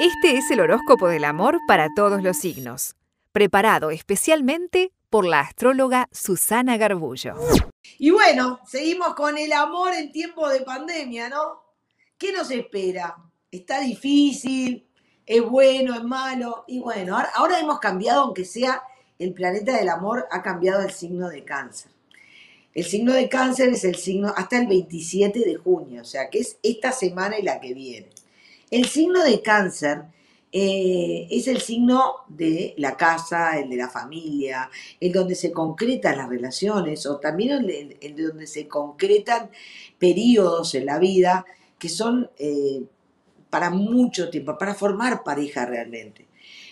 Este 0.00 0.36
es 0.36 0.48
el 0.52 0.60
horóscopo 0.60 1.08
del 1.08 1.24
amor 1.24 1.58
para 1.66 1.88
todos 1.96 2.22
los 2.22 2.36
signos, 2.36 2.94
preparado 3.32 3.90
especialmente 3.90 4.92
por 5.10 5.26
la 5.26 5.40
astróloga 5.40 6.08
Susana 6.12 6.76
Garbullo. 6.76 7.34
Y 7.98 8.10
bueno, 8.10 8.60
seguimos 8.64 9.16
con 9.16 9.36
el 9.36 9.52
amor 9.52 9.94
en 9.94 10.12
tiempo 10.12 10.48
de 10.48 10.60
pandemia, 10.60 11.28
¿no? 11.28 11.64
¿Qué 12.16 12.32
nos 12.32 12.48
espera? 12.52 13.16
Está 13.50 13.80
difícil, 13.80 14.88
es 15.26 15.42
bueno, 15.42 15.96
es 15.96 16.04
malo. 16.04 16.64
Y 16.68 16.78
bueno, 16.78 17.16
ahora, 17.16 17.30
ahora 17.34 17.58
hemos 17.58 17.80
cambiado, 17.80 18.22
aunque 18.22 18.44
sea 18.44 18.80
el 19.18 19.34
planeta 19.34 19.76
del 19.76 19.88
amor, 19.88 20.28
ha 20.30 20.42
cambiado 20.42 20.80
el 20.82 20.92
signo 20.92 21.28
de 21.28 21.44
cáncer. 21.44 21.90
El 22.72 22.84
signo 22.84 23.14
de 23.14 23.28
cáncer 23.28 23.70
es 23.70 23.82
el 23.82 23.96
signo 23.96 24.32
hasta 24.36 24.60
el 24.60 24.68
27 24.68 25.40
de 25.40 25.56
junio, 25.56 26.02
o 26.02 26.04
sea 26.04 26.30
que 26.30 26.38
es 26.38 26.56
esta 26.62 26.92
semana 26.92 27.36
y 27.36 27.42
la 27.42 27.60
que 27.60 27.74
viene. 27.74 28.10
El 28.70 28.86
signo 28.86 29.24
de 29.24 29.40
cáncer 29.40 30.02
eh, 30.52 31.26
es 31.30 31.48
el 31.48 31.60
signo 31.60 32.16
de 32.28 32.74
la 32.78 32.96
casa, 32.96 33.58
el 33.58 33.68
de 33.68 33.76
la 33.76 33.88
familia, 33.88 34.70
en 35.00 35.12
donde 35.12 35.34
se 35.34 35.52
concretan 35.52 36.18
las 36.18 36.28
relaciones 36.28 37.04
o 37.06 37.18
también 37.18 37.66
en, 38.00 38.16
donde 38.16 38.46
se 38.46 38.68
concretan 38.68 39.50
periodos 39.98 40.74
en 40.74 40.86
la 40.86 40.98
vida 40.98 41.44
que 41.78 41.88
son 41.88 42.30
eh, 42.38 42.82
para 43.50 43.70
mucho 43.70 44.30
tiempo, 44.30 44.58
para 44.58 44.74
formar 44.74 45.22
pareja 45.22 45.64
realmente. 45.64 46.26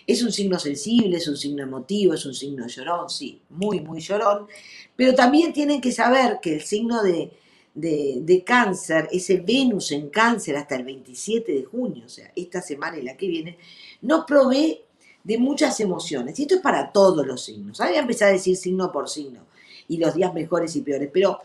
Es 0.06 0.22
un 0.22 0.32
signo 0.32 0.58
sensible, 0.58 1.16
es 1.16 1.28
un 1.28 1.36
signo 1.36 1.62
emotivo, 1.62 2.14
es 2.14 2.24
un 2.26 2.34
signo 2.34 2.66
llorón, 2.68 3.10
sí, 3.10 3.40
muy, 3.50 3.80
muy 3.80 4.00
llorón, 4.00 4.46
pero 4.94 5.14
también 5.14 5.52
tienen 5.52 5.80
que 5.80 5.92
saber 5.92 6.38
que 6.40 6.54
el 6.54 6.62
signo 6.62 7.02
de, 7.02 7.30
de, 7.76 8.42
cáncer, 8.44 9.08
ese 9.12 9.36
Venus 9.36 9.92
en 9.92 10.08
cáncer 10.08 10.56
hasta 10.56 10.76
el 10.76 10.84
27 10.84 11.52
de 11.52 11.64
junio, 11.64 12.04
o 12.06 12.08
sea, 12.08 12.32
esta 12.34 12.62
semana 12.62 12.98
y 12.98 13.02
la 13.02 13.16
que 13.16 13.28
viene, 13.28 13.58
nos 14.00 14.24
provee 14.24 14.80
de 15.22 15.38
muchas 15.38 15.78
emociones. 15.80 16.38
Y 16.38 16.42
esto 16.42 16.56
es 16.56 16.60
para 16.60 16.90
todos 16.90 17.26
los 17.26 17.44
signos. 17.44 17.80
Ahora 17.80 17.92
voy 17.92 17.98
a 17.98 18.02
empezar 18.02 18.28
a 18.28 18.32
decir 18.32 18.56
signo 18.56 18.90
por 18.90 19.08
signo 19.08 19.40
y 19.88 19.98
los 19.98 20.14
días 20.14 20.32
mejores 20.32 20.74
y 20.74 20.80
peores, 20.80 21.10
pero 21.12 21.40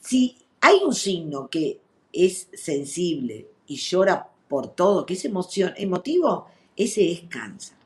si 0.00 0.36
hay 0.60 0.76
un 0.84 0.94
signo 0.94 1.48
que 1.48 1.80
es 2.12 2.48
sensible 2.52 3.46
y 3.66 3.76
llora 3.76 4.28
por 4.48 4.68
todo, 4.74 5.06
que 5.06 5.14
es 5.14 5.24
emoción, 5.24 5.72
emotivo, 5.76 6.46
ese 6.76 7.10
es 7.10 7.22
cáncer. 7.22 7.76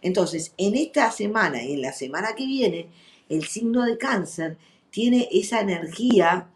Entonces, 0.00 0.52
en 0.56 0.74
esta 0.76 1.10
semana 1.10 1.62
y 1.62 1.74
en 1.74 1.82
la 1.82 1.92
semana 1.92 2.34
que 2.34 2.46
viene, 2.46 2.88
el 3.28 3.46
signo 3.46 3.84
de 3.84 3.98
cáncer 3.98 4.56
tiene 4.90 5.28
esa 5.30 5.60
energía 5.60 6.48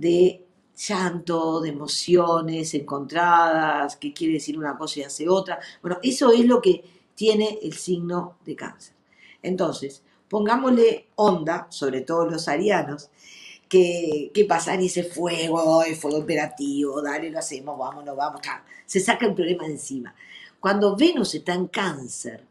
de 0.00 0.46
llanto, 0.88 1.60
de 1.60 1.68
emociones 1.68 2.72
encontradas, 2.74 3.96
que 3.96 4.14
quiere 4.14 4.34
decir 4.34 4.58
una 4.58 4.78
cosa 4.78 5.00
y 5.00 5.02
hace 5.02 5.28
otra. 5.28 5.60
Bueno, 5.82 5.98
eso 6.02 6.32
es 6.32 6.44
lo 6.46 6.60
que 6.62 6.82
tiene 7.14 7.58
el 7.62 7.74
signo 7.74 8.38
de 8.46 8.56
cáncer. 8.56 8.94
Entonces, 9.42 10.02
pongámosle 10.28 11.08
onda, 11.16 11.66
sobre 11.70 12.00
todo 12.00 12.24
los 12.24 12.48
arianos, 12.48 13.10
que, 13.68 14.30
que 14.34 14.44
pasan 14.46 14.80
ese 14.80 15.04
fuego, 15.04 15.82
el 15.84 15.96
fuego 15.96 16.18
operativo, 16.18 17.02
dale, 17.02 17.30
lo 17.30 17.38
hacemos, 17.38 17.78
vámonos, 17.78 18.16
vamos, 18.16 18.40
se 18.86 19.00
saca 19.00 19.26
el 19.26 19.34
problema 19.34 19.64
de 19.64 19.72
encima. 19.72 20.14
Cuando 20.58 20.96
Venus 20.96 21.34
está 21.34 21.54
en 21.54 21.68
cáncer, 21.68 22.44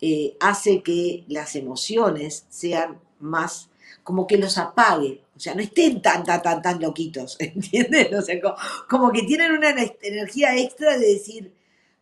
eh, 0.00 0.36
hace 0.40 0.82
que 0.82 1.24
las 1.28 1.54
emociones 1.56 2.46
sean 2.48 2.98
más 3.20 3.68
como 4.02 4.26
que 4.26 4.38
los 4.38 4.56
apague, 4.58 5.22
o 5.40 5.42
sea, 5.42 5.54
no 5.54 5.62
estén 5.62 6.02
tan, 6.02 6.22
tan, 6.22 6.42
tan, 6.42 6.60
tan 6.60 6.82
loquitos, 6.82 7.36
¿entiendes? 7.40 8.12
O 8.12 8.20
sea, 8.20 8.38
como, 8.86 9.10
que 9.10 9.22
tienen 9.22 9.52
una 9.52 9.70
energía 9.70 10.54
extra 10.54 10.98
de 10.98 11.14
decir, 11.14 11.54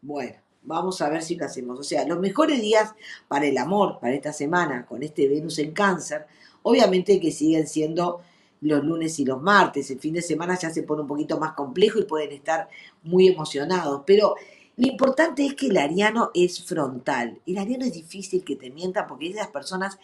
bueno, 0.02 0.34
vamos 0.64 1.00
a 1.00 1.08
ver 1.08 1.22
si 1.22 1.36
lo 1.36 1.46
hacemos. 1.46 1.78
O 1.78 1.84
sea, 1.84 2.04
los 2.04 2.18
mejores 2.18 2.60
días 2.60 2.94
para 3.28 3.46
el 3.46 3.56
amor, 3.56 4.00
para 4.00 4.12
esta 4.14 4.32
semana, 4.32 4.84
con 4.86 5.04
este 5.04 5.28
Venus 5.28 5.60
en 5.60 5.70
cáncer, 5.70 6.26
obviamente 6.64 7.20
que 7.20 7.30
siguen 7.30 7.68
siendo 7.68 8.22
los 8.60 8.82
lunes 8.82 9.16
y 9.20 9.24
los 9.24 9.40
martes. 9.40 9.88
El 9.92 10.00
fin 10.00 10.14
de 10.14 10.22
semana 10.22 10.58
ya 10.58 10.70
se 10.70 10.82
pone 10.82 11.02
un 11.02 11.08
poquito 11.08 11.38
más 11.38 11.52
complejo 11.52 12.00
y 12.00 12.06
pueden 12.06 12.32
estar 12.32 12.68
muy 13.04 13.28
emocionados. 13.28 14.02
Pero 14.04 14.34
lo 14.76 14.88
importante 14.88 15.46
es 15.46 15.54
que 15.54 15.68
el 15.68 15.76
ariano 15.76 16.32
es 16.34 16.64
frontal. 16.64 17.38
El 17.46 17.58
ariano 17.58 17.84
es 17.84 17.92
difícil 17.92 18.42
que 18.42 18.56
te 18.56 18.70
mienta 18.70 19.06
porque 19.06 19.28
es 19.28 19.34
de 19.34 19.42
las 19.42 19.50
personas 19.50 19.96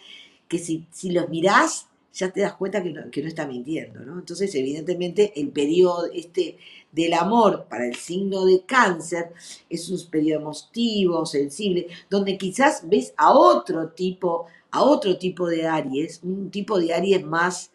que 0.47 0.57
si, 0.57 0.87
si 0.89 1.11
los 1.11 1.27
mirás, 1.27 1.89
ya 2.15 2.31
te 2.31 2.41
das 2.41 2.53
cuenta 2.53 2.81
que 2.81 2.91
no, 2.91 3.11
que 3.11 3.21
no 3.21 3.27
está 3.27 3.45
mintiendo, 3.45 3.99
¿no? 3.99 4.19
Entonces, 4.19 4.55
evidentemente, 4.55 5.33
el 5.35 5.49
periodo 5.49 6.05
este 6.13 6.57
del 6.91 7.13
amor 7.13 7.65
para 7.69 7.85
el 7.85 7.95
signo 7.95 8.45
de 8.45 8.61
cáncer 8.61 9.33
es 9.69 9.89
un 9.89 9.99
periodo 10.09 10.39
emotivo, 10.41 11.25
sensible, 11.25 11.87
donde 12.09 12.37
quizás 12.37 12.87
ves 12.87 13.13
a 13.17 13.33
otro 13.37 13.89
tipo, 13.89 14.45
a 14.71 14.81
otro 14.81 15.17
tipo 15.17 15.47
de 15.47 15.67
Aries, 15.67 16.21
un 16.23 16.49
tipo 16.49 16.79
de 16.79 16.93
Aries 16.93 17.25
más, 17.25 17.71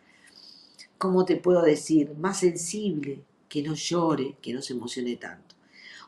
¿cómo 0.96 1.26
te 1.26 1.36
puedo 1.36 1.60
decir? 1.62 2.14
Más 2.16 2.40
sensible, 2.40 3.20
que 3.46 3.62
no 3.62 3.74
llore, 3.74 4.36
que 4.40 4.54
no 4.54 4.62
se 4.62 4.72
emocione 4.72 5.16
tanto. 5.16 5.54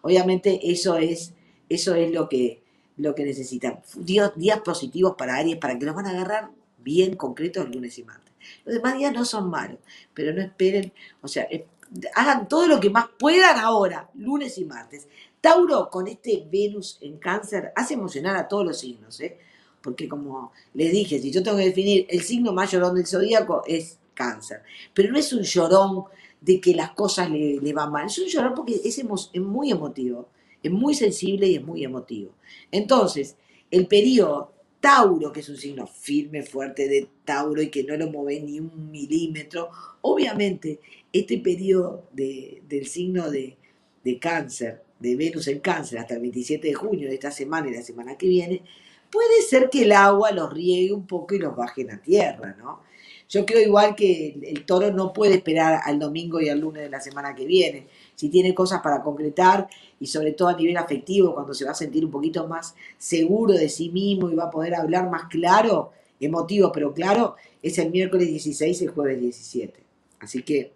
Obviamente 0.01 0.73
eso 0.73 0.97
es, 0.97 1.35
eso 1.69 1.95
es 1.95 2.11
lo 2.13 2.29
que 2.31 2.63
lo 2.97 3.15
que 3.15 3.25
necesitan. 3.25 3.81
Días, 3.97 4.33
días 4.37 4.61
positivos 4.61 5.17
para 5.17 5.37
Aries, 5.37 5.57
para 5.57 5.79
que 5.79 5.87
los 5.87 5.95
van 5.95 6.07
a 6.07 6.11
agarrar 6.11 6.51
bien 6.83 7.17
concretos 7.17 7.69
lunes 7.69 7.99
y 7.99 8.05
martes. 8.05 8.33
Los 8.65 8.75
demás 8.75 8.97
días 8.97 9.13
no 9.13 9.25
son 9.25 9.51
malos, 9.51 9.79
pero 10.15 10.33
no 10.33 10.43
esperen, 10.43 10.93
o 11.21 11.29
sea, 11.29 11.47
eh, 11.51 11.67
hagan 12.15 12.49
todo 12.49 12.67
lo 12.67 12.81
que 12.81 12.91
más 12.91 13.07
puedan 13.19 13.59
ahora, 13.59 14.11
lunes 14.15 14.59
y 14.59 14.65
martes. 14.65 15.07
Tauro, 15.41 15.91
con 15.91 16.07
este 16.07 16.47
Venus 16.51 16.99
en 17.01 17.19
cáncer, 17.19 17.73
hace 17.75 17.95
emocionar 17.95 18.37
a 18.37 18.49
todos 18.49 18.65
los 18.65 18.79
signos, 18.79 19.21
¿eh? 19.21 19.39
porque 19.81 20.09
como 20.09 20.53
les 20.75 20.93
dije, 20.93 21.19
si 21.19 21.33
yo 21.33 21.43
tengo 21.43 21.57
que 21.57 21.65
definir 21.65 22.07
el 22.09 22.23
signo 22.23 22.53
más 22.53 22.71
llorón 22.71 22.95
del 22.95 23.07
zodíaco 23.07 23.65
es 23.67 23.99
cáncer, 24.15 24.63
pero 24.95 25.11
no 25.11 25.19
es 25.19 25.33
un 25.33 25.43
llorón 25.43 26.05
de 26.41 26.61
que 26.61 26.75
las 26.75 26.93
cosas 26.93 27.31
le, 27.31 27.61
le 27.61 27.73
van 27.73 27.91
mal, 27.91 28.07
es 28.07 28.19
un 28.19 28.27
llorón 28.27 28.55
porque 28.55 28.81
es, 28.85 28.99
es 28.99 29.41
muy 29.41 29.71
emotivo 29.71 30.29
es 30.63 30.71
muy 30.71 30.95
sensible 30.95 31.49
y 31.49 31.57
es 31.57 31.65
muy 31.65 31.85
emotivo. 31.85 32.33
Entonces, 32.71 33.37
el 33.71 33.87
periodo 33.87 34.53
Tauro, 34.83 35.33
que 35.33 35.41
es 35.41 35.49
un 35.49 35.57
signo 35.57 35.87
firme, 35.87 36.43
fuerte 36.43 36.89
de 36.89 37.09
Tauro 37.25 37.63
y 37.63 37.71
que 37.71 37.85
no 37.85 37.97
lo 37.97 38.11
mueve 38.11 38.41
ni 38.41 38.59
un 38.59 38.91
milímetro, 38.91 39.71
obviamente 40.01 40.81
este 41.13 41.39
periodo 41.39 42.09
del 42.13 42.87
signo 42.87 43.31
de, 43.31 43.57
de 44.03 44.19
cáncer, 44.19 44.83
de 44.99 45.15
Venus 45.15 45.47
en 45.47 45.61
cáncer, 45.61 46.01
hasta 46.01 46.15
el 46.15 46.21
27 46.21 46.67
de 46.67 46.75
junio 46.75 47.09
de 47.09 47.15
esta 47.15 47.31
semana 47.31 47.69
y 47.69 47.75
la 47.75 47.83
semana 47.83 48.19
que 48.19 48.27
viene, 48.27 48.63
puede 49.09 49.43
ser 49.43 49.71
que 49.71 49.83
el 49.83 49.93
agua 49.93 50.33
los 50.33 50.53
riegue 50.53 50.93
un 50.93 51.07
poco 51.07 51.37
y 51.37 51.39
los 51.39 51.55
baje 51.55 51.87
a 51.89 52.03
tierra, 52.03 52.57
¿no? 52.59 52.83
Yo 53.29 53.47
creo 53.47 53.61
igual 53.61 53.95
que 53.95 54.37
el, 54.43 54.65
toro 54.65 54.93
no 54.93 55.13
puede 55.13 55.35
esperar 55.35 55.81
al 55.85 55.99
domingo 55.99 56.41
y 56.41 56.49
al 56.49 56.61
lunes 56.61 56.83
de 56.83 56.91
la 56.91 57.01
semana 57.01 57.35
que 57.35 57.47
viene. 57.47 57.87
Si 58.15 58.29
tiene 58.29 58.55
cosas 58.55 58.83
para 58.83 59.03
concretar 59.03 59.69
y 59.99 60.07
sobre 60.07 60.33
todo 60.33 60.49
a 60.49 60.57
nivel 60.57 60.77
afectivo, 60.77 61.35
cuando 61.35 61.55
se 61.55 61.65
va 61.65 61.71
a 61.71 61.75
sentir 61.75 62.05
un 62.05 62.11
poquito 62.11 62.47
más 62.47 62.75
seguro 62.99 63.55
de 63.55 63.69
sí 63.69 63.89
mismo 63.89 64.31
y 64.31 64.35
va 64.35 64.45
a 64.45 64.51
poder 64.51 64.75
hablar 64.75 65.11
más 65.11 65.25
claro, 65.29 65.93
emotivo 66.21 66.71
pero 66.73 66.93
claro, 66.93 67.37
es 67.63 67.79
el 67.79 67.91
miércoles 67.91 68.29
16 68.29 68.83
y 68.83 68.85
el 68.85 68.91
jueves 68.91 69.21
17. 69.21 69.81
Así 70.21 70.43
que 70.43 70.73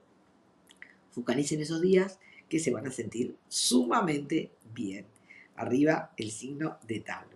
fucanicen 1.12 1.60
esos 1.60 1.80
días 1.80 2.18
que 2.48 2.58
se 2.58 2.70
van 2.70 2.86
a 2.86 2.90
sentir 2.90 3.36
sumamente 3.48 4.50
bien. 4.74 5.04
Arriba 5.56 6.12
el 6.16 6.30
signo 6.30 6.78
de 6.86 7.00
Tauro. 7.00 7.35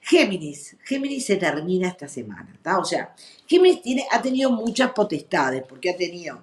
Géminis, 0.00 0.76
Géminis 0.82 1.26
se 1.26 1.36
termina 1.36 1.88
esta 1.88 2.08
semana, 2.08 2.58
O 2.78 2.84
sea, 2.84 3.14
Géminis 3.46 3.82
tiene, 3.82 4.06
ha 4.10 4.20
tenido 4.20 4.50
muchas 4.50 4.92
potestades, 4.92 5.62
porque 5.68 5.90
ha 5.90 5.96
tenido 5.96 6.42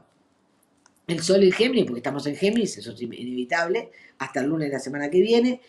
el 1.07 1.21
Sol 1.21 1.43
en 1.43 1.51
Géminis, 1.51 1.85
porque 1.85 1.99
estamos 1.99 2.25
en 2.27 2.35
Géminis, 2.35 2.77
eso 2.77 2.91
es 2.91 3.01
inevitable, 3.01 3.89
hasta 4.19 4.41
el 4.41 4.47
lunes 4.47 4.67
de 4.67 4.73
la 4.73 4.79
semana 4.79 5.09
que 5.09 5.21
viene. 5.21 5.61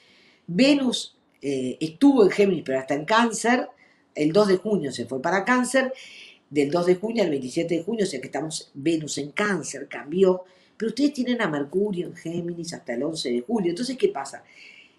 Venus 0.46 1.16
eh, 1.40 1.76
estuvo 1.80 2.24
en 2.24 2.30
Géminis, 2.30 2.64
pero 2.64 2.78
hasta 2.78 2.94
en 2.94 3.04
Cáncer, 3.04 3.68
el 4.14 4.32
2 4.32 4.48
de 4.48 4.56
junio 4.56 4.92
se 4.92 5.06
fue 5.06 5.22
para 5.22 5.44
Cáncer, 5.44 5.92
del 6.50 6.70
2 6.70 6.86
de 6.86 6.94
junio 6.96 7.22
al 7.22 7.30
27 7.30 7.74
de 7.74 7.82
junio, 7.82 8.04
o 8.04 8.08
sea 8.08 8.20
que 8.20 8.26
estamos 8.26 8.70
Venus 8.74 9.18
en 9.18 9.30
Cáncer, 9.30 9.86
cambió, 9.88 10.44
pero 10.76 10.90
ustedes 10.90 11.12
tienen 11.12 11.40
a 11.40 11.48
Mercurio 11.48 12.06
en 12.06 12.16
Géminis 12.16 12.74
hasta 12.74 12.94
el 12.94 13.02
11 13.02 13.32
de 13.32 13.40
julio. 13.42 13.70
Entonces, 13.70 13.96
¿qué 13.96 14.08
pasa? 14.08 14.44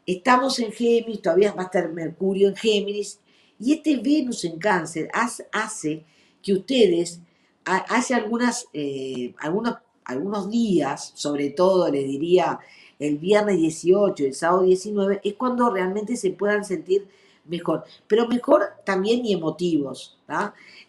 Estamos 0.06 0.60
en 0.60 0.72
Géminis, 0.72 1.22
todavía 1.22 1.54
va 1.54 1.64
a 1.64 1.66
estar 1.66 1.92
Mercurio 1.92 2.50
en 2.50 2.56
Géminis, 2.56 3.20
y 3.60 3.74
este 3.74 3.98
Venus 3.98 4.46
en 4.46 4.58
cáncer 4.58 5.10
hace 5.14 6.06
que 6.42 6.54
ustedes, 6.54 7.22
hace 7.66 8.14
algunas, 8.14 8.68
eh, 8.74 9.34
algunos, 9.40 9.76
algunos 10.06 10.50
días, 10.50 11.12
sobre 11.16 11.50
todo 11.52 11.92
les 11.92 12.08
diría 12.08 12.60
el 12.98 13.18
viernes 13.18 13.58
18, 13.58 14.26
el 14.26 14.34
sábado 14.34 14.64
19, 14.64 15.22
es 15.24 15.34
cuando 15.36 15.70
realmente 15.70 16.16
se 16.16 16.32
puedan 16.32 16.64
sentir 16.64 17.08
mejor, 17.46 17.84
pero 18.08 18.28
mejor 18.28 18.64
también 18.86 19.26
y 19.26 19.34
emotivos. 19.34 20.18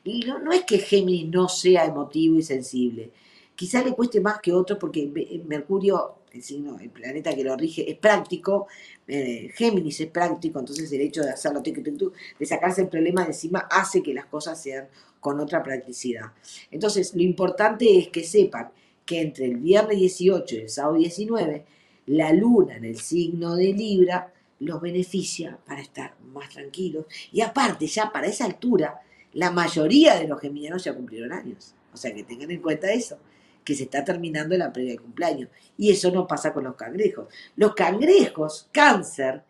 Y 0.05 0.25
no, 0.25 0.53
es 0.53 0.65
que 0.65 0.79
Géminis 0.79 1.29
no 1.29 1.49
sea 1.49 1.85
emotivo 1.85 2.37
y 2.37 2.43
sensible, 2.43 3.11
quizá 3.57 3.83
le 3.83 3.93
cueste 3.93 4.21
más 4.21 4.41
que 4.41 4.53
otro 4.53 4.79
porque 4.79 5.11
Mercurio 5.47 6.20
el 6.33 6.43
signo, 6.43 6.79
el 6.79 6.91
planeta 6.91 7.35
que 7.35 7.45
lo 7.45 7.57
rige 7.57 7.91
es 7.91 7.97
práctico, 7.97 8.69
eh, 9.07 9.51
Géminis 9.55 10.01
es 10.01 10.09
práctico, 10.09 10.59
entonces 10.59 10.91
el 10.93 11.01
hecho 11.01 11.23
de 11.23 11.31
hacerlo, 11.31 11.63
de 11.63 12.47
sacarse 12.47 12.83
el 12.83 12.89
problema 12.89 13.23
de 13.23 13.29
encima 13.29 13.61
hace 13.71 14.03
que 14.03 14.15
las 14.15 14.27
cosas 14.27 14.63
sean 14.63 14.89
con 15.21 15.41
otra 15.41 15.63
practicidad. 15.63 16.33
Entonces, 16.71 17.15
lo 17.15 17.23
importante 17.23 17.99
es 17.99 18.09
que 18.09 18.25
sepan 18.25 18.71
que 19.05 19.21
entre 19.21 19.47
el 19.47 19.57
viernes 19.57 19.99
18 19.99 20.55
y 20.55 20.59
el 20.59 20.69
sábado 20.71 20.97
19, 20.97 21.65
la 22.07 22.33
luna 22.33 22.77
en 22.77 22.85
el 22.85 22.99
signo 22.99 23.57
de 23.57 23.73
Libra 23.73 24.33
los 24.61 24.81
beneficia 24.81 25.59
para 25.67 25.81
estar 25.81 26.15
más 26.33 26.51
tranquilos. 26.51 27.07
Y 27.33 27.41
aparte, 27.41 27.87
ya 27.87 28.13
para 28.13 28.27
esa 28.27 28.45
altura, 28.45 29.01
la 29.33 29.51
mayoría 29.51 30.19
de 30.19 30.29
los 30.29 30.41
geminianos 30.41 30.85
ya 30.85 30.95
cumplieron 30.95 31.33
años. 31.33 31.75
O 31.93 31.97
sea 31.97 32.15
que 32.15 32.23
tengan 32.23 32.51
en 32.51 32.61
cuenta 32.61 32.93
eso, 32.93 33.19
que 33.65 33.75
se 33.75 33.85
está 33.85 34.05
terminando 34.05 34.57
la 34.57 34.73
previa 34.73 34.93
de 34.93 34.99
cumpleaños. 34.99 35.49
Y 35.77 35.91
eso 35.91 36.11
no 36.11 36.27
pasa 36.27 36.53
con 36.53 36.65
los 36.65 36.77
cangrejos. 36.77 37.29
Los 37.57 37.75
cangrejos, 37.75 38.69
cáncer, 38.73 39.43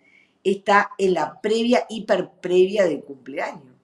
está 0.42 0.90
en 0.98 1.14
la 1.14 1.40
previa, 1.40 1.86
hiper 1.88 2.30
previa 2.40 2.84
del 2.84 3.02
cumpleaños. 3.02 3.74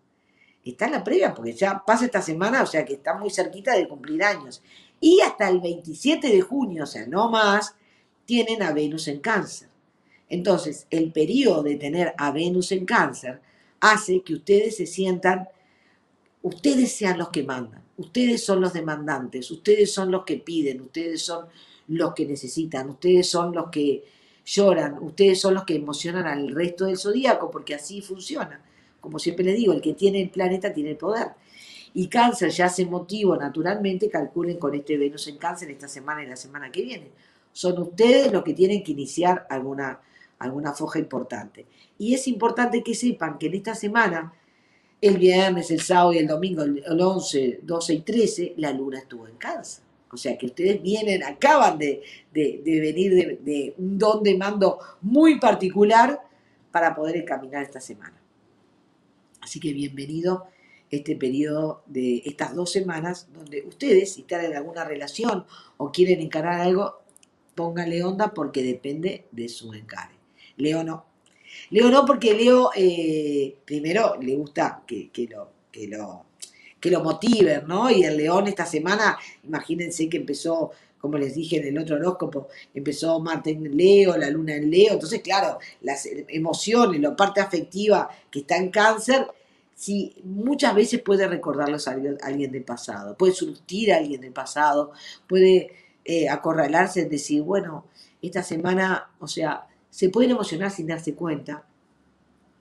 Está 0.65 0.87
en 0.87 0.93
la 0.93 1.05
previa 1.05 1.33
porque 1.33 1.53
ya 1.53 1.85
pasa 1.87 2.07
esta 2.07 2.23
semana, 2.23 2.63
o 2.63 2.67
sea 2.67 2.85
que 2.85 2.95
está 2.95 3.15
muy 3.15 3.31
cerquita 3.31 3.75
de 3.75 3.87
cumplir 3.87 4.25
años. 4.25 4.63
Y 5.01 5.21
hasta 5.21 5.49
el 5.49 5.61
27 5.61 6.29
de 6.29 6.41
junio, 6.41 6.85
o 6.85 6.87
sea, 6.87 7.07
no 7.07 7.31
más, 7.31 7.77
tienen 8.25 8.63
a 8.63 8.73
Venus 8.73 9.07
en 9.09 9.21
cáncer. 9.21 9.69
Entonces, 10.29 10.87
el 10.91 11.13
periodo 11.13 11.63
de 11.63 11.77
tener 11.77 12.15
a 12.19 12.33
Venus 12.33 12.73
en 12.73 12.85
cáncer 12.85 13.41
hace 13.81 14.23
que 14.23 14.35
ustedes 14.35 14.77
se 14.77 14.87
sientan, 14.87 15.49
ustedes 16.47 16.93
sean 16.93 17.19
los 17.19 17.31
que 17.31 17.43
mandan, 17.43 17.83
ustedes 17.97 18.45
son 18.45 18.61
los 18.61 18.73
demandantes, 18.73 19.51
ustedes 19.51 19.93
son 19.93 20.13
los 20.13 20.25
que 20.25 20.37
piden, 20.37 20.81
ustedes 20.81 21.23
son 21.23 21.47
los 21.89 22.15
que 22.15 22.25
necesitan, 22.25 22.89
ustedes 22.89 23.29
son 23.29 23.53
los 23.53 23.69
que 23.69 24.05
lloran, 24.45 25.03
ustedes 25.03 25.41
son 25.41 25.55
los 25.55 25.65
que 25.65 25.75
emocionan 25.75 26.27
al 26.27 26.55
resto 26.55 26.85
del 26.85 26.99
zodíaco, 26.99 27.51
porque 27.51 27.75
así 27.75 28.01
funciona. 28.01 28.61
Como 29.01 29.19
siempre 29.19 29.45
les 29.45 29.57
digo, 29.57 29.73
el 29.73 29.81
que 29.81 29.95
tiene 29.95 30.23
el 30.23 30.31
planeta 30.31 30.73
tiene 30.73 30.91
el 30.91 30.97
poder. 30.97 31.29
Y 31.95 32.07
cáncer 32.07 32.51
ya 32.51 32.67
hace 32.67 32.87
motivo, 32.87 33.37
naturalmente, 33.37 34.09
calculen 34.09 34.59
con 34.59 34.73
este 34.75 34.97
Venus 34.97 35.27
en 35.27 35.39
cáncer 35.39 35.71
esta 35.71 35.89
semana 35.89 36.23
y 36.23 36.29
la 36.29 36.37
semana 36.37 36.71
que 36.71 36.83
viene. 36.83 37.11
Son 37.53 37.77
ustedes 37.81 38.33
los 38.33 38.45
que 38.45 38.55
tienen 38.55 38.85
que 38.85 38.93
iniciar 38.93 39.47
alguna 39.51 40.01
alguna 40.39 40.73
foja 40.73 40.99
importante. 40.99 41.67
Y 41.99 42.15
es 42.15 42.29
importante 42.29 42.83
que 42.83 42.95
sepan 42.95 43.39
que 43.39 43.47
en 43.47 43.55
esta 43.55 43.75
semana, 43.75 44.33
el 45.01 45.19
viernes, 45.19 45.71
el 45.71 45.81
sábado 45.81 46.13
y 46.13 46.19
el 46.19 46.27
domingo, 46.27 46.63
el 46.63 47.01
11, 47.01 47.61
12 47.63 47.95
y 47.95 48.01
13, 48.01 48.55
la 48.57 48.73
luna 48.73 48.99
estuvo 48.99 49.27
en 49.29 49.37
cáncer. 49.37 49.85
O 50.11 50.17
sea 50.17 50.39
que 50.39 50.47
ustedes 50.47 50.81
vienen, 50.81 51.23
acaban 51.23 51.79
de, 51.79 52.03
venir 52.33 53.15
de, 53.15 53.39
de, 53.43 53.75
un 53.77 53.99
don 53.99 54.23
de 54.23 54.37
mando 54.37 54.79
muy 55.03 55.39
particular 55.39 56.21
para 56.71 56.95
poder 56.95 57.17
encaminar 57.17 57.63
esta 57.63 57.81
semana. 57.81 58.17
Así 59.41 59.61
que 59.61 59.73
bienvenido 59.73 60.47
este 60.91 61.17
periodo 61.17 61.83
de 61.87 62.23
estas 62.25 62.55
dos 62.55 62.71
semanas 62.71 63.29
donde 63.33 63.65
ustedes, 63.67 64.15
si 64.15 64.23
están 64.23 64.45
en 64.45 64.57
alguna 64.57 64.85
relación 64.85 65.45
o 65.77 65.91
quieren 65.91 66.21
encarar 66.21 66.61
algo, 66.61 67.03
pónganle 67.55 68.05
onda 68.05 68.33
porque 68.33 68.63
depende 68.63 69.27
de 69.33 69.49
su 69.49 69.73
encare. 69.75 70.15
Leo 70.57 70.85
no. 70.85 71.05
Leo 71.71 71.91
no 71.91 72.05
porque 72.05 72.35
Leo, 72.35 72.71
eh, 72.75 73.57
primero, 73.65 74.17
le 74.21 74.37
gusta 74.37 74.83
que, 74.87 75.11
lo, 75.31 75.51
que, 75.71 75.89
lo, 75.89 76.27
que 76.81 76.91
lo 76.91 77.03
motiven, 77.03 77.67
¿no? 77.67 77.91
Y 77.91 78.05
el 78.05 78.17
león 78.17 78.47
esta 78.47 78.67
semana, 78.67 79.19
imagínense 79.45 80.09
que 80.09 80.19
empezó, 80.19 80.71
como 80.99 81.19
les 81.19 81.35
dije 81.35 81.57
en 81.59 81.67
el 81.67 81.79
otro 81.79 81.97
horóscopo, 81.97 82.49
empezó 82.75 83.19
Marte 83.21 83.51
en 83.51 83.77
Leo, 83.77 84.17
la 84.17 84.31
luna 84.31 84.55
en 84.55 84.71
Leo, 84.71 84.95
entonces, 84.95 85.21
claro, 85.21 85.59
las 85.83 86.09
emociones, 86.29 87.01
la 87.01 87.17
parte 87.17 87.41
afectiva 87.41 88.09
que 88.31 88.41
está 88.41 88.57
en 88.57 88.71
cáncer, 88.71 89.27
sí, 89.75 90.17
muchas 90.25 90.75
veces 90.75 91.03
puede 91.03 91.29
recordarlos 91.29 91.87
a 91.87 91.93
alguien, 91.93 92.53
del 92.53 92.65
pasado, 92.65 93.17
puede 93.17 93.33
surtir 93.35 93.93
a 93.93 93.99
alguien 93.99 94.21
del 94.21 94.33
pasado, 94.33 94.93
puede 95.29 95.71
eh, 96.05 96.29
acorralarse 96.29 97.05
decir, 97.05 97.43
bueno, 97.43 97.85
esta 98.23 98.43
semana, 98.43 99.11
o 99.21 99.29
sea, 99.29 99.67
se 99.97 100.11
pueden 100.11 100.33
emocionar 100.33 100.71
sin 100.71 100.89
darse 100.89 101.15
cuenta 101.15 101.65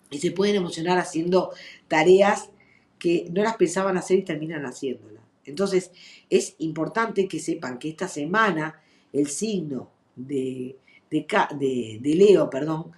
y 0.09 0.19
se 0.19 0.31
pueden 0.31 0.55
emocionar 0.55 0.99
haciendo 0.99 1.51
tareas 1.89 2.49
que 2.97 3.27
no 3.29 3.43
las 3.43 3.57
pensaban 3.57 3.97
hacer 3.97 4.19
y 4.19 4.23
terminan 4.23 4.65
haciéndolas. 4.65 5.21
Entonces 5.43 5.91
es 6.29 6.55
importante 6.59 7.27
que 7.27 7.41
sepan 7.41 7.77
que 7.77 7.89
esta 7.89 8.07
semana 8.07 8.81
el 9.11 9.27
signo 9.27 9.89
de, 10.15 10.77
de, 11.09 11.99
Leo, 12.15 12.49
perdón, 12.49 12.93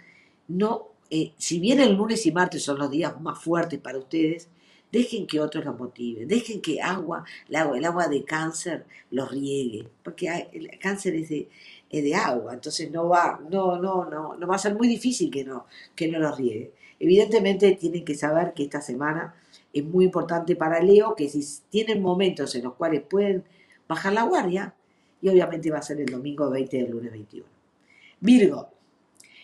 no, 0.48 0.90
eh, 1.10 1.32
si 1.40 1.60
bien 1.60 1.80
el 1.80 1.96
lunes 1.96 2.24
y 2.28 2.32
martes 2.32 2.62
son 2.62 2.78
los 2.78 2.92
días 2.92 3.20
más 3.20 3.42
fuertes 3.42 3.80
para 3.80 3.98
ustedes, 3.98 4.50
dejen 4.98 5.28
que 5.28 5.40
otros 5.40 5.64
los 5.64 5.78
motiven, 5.78 6.28
dejen 6.28 6.60
que 6.60 6.82
agua, 6.82 7.24
el 7.48 7.56
agua, 7.56 7.78
el 7.78 7.86
agua 7.86 8.08
de 8.08 8.24
cáncer 8.24 8.86
los 9.12 9.32
riegue, 9.32 9.88
porque 10.04 10.48
el 10.52 10.80
cáncer 10.80 11.16
es 11.16 11.30
de, 11.30 11.48
de 11.92 12.16
agua, 12.16 12.54
entonces 12.56 12.90
no 12.90 13.08
va, 13.08 13.40
no, 13.50 13.78
no, 13.80 14.06
no, 14.10 14.36
no 14.36 14.48
va 14.48 14.56
a 14.56 14.60
ser 14.60 14.74
muy 14.74 14.88
difícil 14.88 15.30
que 15.30 15.44
no, 15.44 15.68
que 15.96 16.08
no 16.08 16.18
lo 16.18 16.36
riegue. 16.36 16.72
Evidentemente 17.00 17.72
tienen 17.74 18.04
que 18.04 18.16
saber 18.16 18.54
que 18.56 18.64
esta 18.64 18.82
semana 18.82 19.36
es 19.72 19.84
muy 19.86 20.06
importante 20.06 20.56
para 20.56 20.82
Leo, 20.82 21.16
que 21.16 21.30
si 21.30 21.46
tienen 21.70 22.02
momentos 22.02 22.56
en 22.56 22.64
los 22.64 22.74
cuales 22.74 23.04
pueden 23.04 23.44
bajar 23.88 24.14
la 24.14 24.24
guardia, 24.24 24.74
y 25.22 25.30
obviamente 25.30 25.70
va 25.70 25.78
a 25.78 25.84
ser 25.84 26.00
el 26.00 26.08
domingo 26.08 26.50
20 26.50 26.78
del 26.78 26.92
lunes 26.92 27.12
21. 27.12 27.46
Virgo. 28.20 28.70